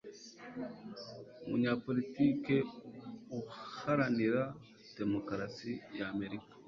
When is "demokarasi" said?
4.99-5.71